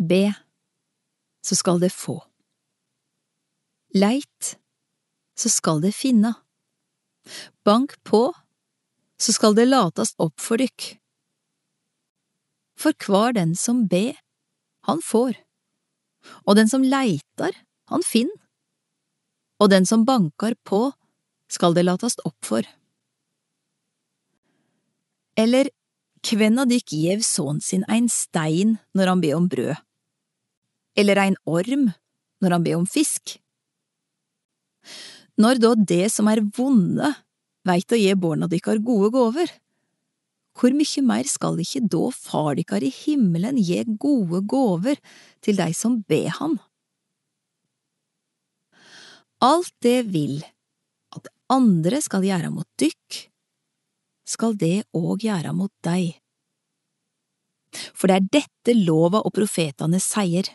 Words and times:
Be, 0.00 0.34
så 1.44 1.56
skal 1.56 1.80
det 1.80 1.92
få. 1.94 2.18
Leit, 3.94 4.56
så 5.38 5.50
skal 5.52 5.82
det 5.84 5.94
finne. 5.94 6.34
Bank 7.64 7.94
på, 8.04 8.26
så 9.20 9.32
skal 9.32 9.54
det 9.54 9.68
latast 9.68 10.18
opp 10.18 10.42
for 10.42 10.58
dykk. 10.60 10.96
For 12.74 12.96
hver 13.06 13.36
den 13.36 13.54
som 13.54 13.84
be, 13.88 14.16
han 14.84 15.00
får, 15.04 15.38
og 16.44 16.58
den 16.58 16.68
som 16.68 16.82
leitar, 16.82 17.54
han 17.88 18.02
finn, 18.04 18.32
og 19.62 19.70
den 19.70 19.86
som 19.86 20.04
bankar 20.04 20.56
på, 20.66 20.88
skal 21.48 21.76
det 21.76 21.86
latast 21.86 22.20
opp 22.26 22.38
for. 22.44 22.66
Eller 25.38 25.70
kven 26.24 26.60
av 26.62 26.70
dykk 26.70 26.94
gjev 26.96 27.24
sønnen 27.26 27.62
sin 27.64 27.84
ein 27.90 28.08
stein 28.12 28.78
når 28.96 29.10
han 29.12 29.22
ber 29.24 29.36
om 29.38 29.48
brød? 29.50 29.76
Eller 30.96 31.20
ein 31.20 31.36
orm 31.44 31.90
når 32.42 32.56
han 32.56 32.64
ber 32.64 32.78
om 32.78 32.86
fisk? 32.88 33.36
Når 35.40 35.60
da 35.62 35.74
det 35.74 36.06
som 36.14 36.28
er 36.30 36.44
vonde, 36.56 37.10
veit 37.66 37.92
å 37.92 37.98
gi 37.98 38.12
barna 38.14 38.46
dykkar 38.50 38.78
gode 38.84 39.10
gåver, 39.14 39.50
hvor 40.54 40.74
mykje 40.76 41.02
meir 41.02 41.26
skal 41.26 41.58
ikkje 41.58 41.82
da 41.90 42.04
far 42.14 42.54
dykkar 42.54 42.84
i 42.86 42.92
himmelen 42.94 43.58
gi 43.58 43.80
gode 43.98 44.44
gåver 44.46 45.00
til 45.42 45.58
dei 45.58 45.72
som 45.74 45.98
ber 46.06 46.30
han? 46.38 46.58
Alt 49.42 49.74
det 49.82 50.04
vil 50.14 50.38
at 51.16 51.26
andre 51.52 51.98
skal 52.04 52.24
gjøre 52.24 52.52
mot 52.54 52.68
dykk, 52.80 53.24
skal 54.24 54.56
det 54.58 54.86
òg 54.96 55.24
gjøre 55.26 55.52
mot 55.56 55.72
deg. 55.84 56.16
For 57.94 58.10
det 58.10 58.16
er 58.16 58.28
dette 58.40 58.76
lova 58.78 59.22
og 59.24 59.34
profetane 59.34 60.00
sier, 60.02 60.48